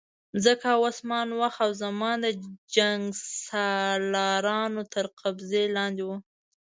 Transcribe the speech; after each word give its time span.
مځکه 0.33 0.67
او 0.75 0.81
اسمان، 0.91 1.27
وخت 1.41 1.59
او 1.65 1.71
زمان 1.83 2.17
د 2.21 2.25
جنګسالارانو 2.75 4.81
تر 4.93 5.05
قبضې 5.19 5.63
لاندې 5.75 6.03
وو. 6.07 6.15